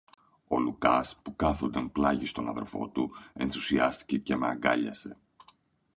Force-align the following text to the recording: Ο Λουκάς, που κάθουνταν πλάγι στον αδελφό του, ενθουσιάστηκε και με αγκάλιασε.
Ο 0.47 0.59
Λουκάς, 0.59 1.19
που 1.23 1.35
κάθουνταν 1.35 1.91
πλάγι 1.91 2.25
στον 2.25 2.47
αδελφό 2.49 2.87
του, 2.89 3.11
ενθουσιάστηκε 3.33 4.17
και 4.17 4.35
με 4.35 4.47
αγκάλιασε. 4.47 5.17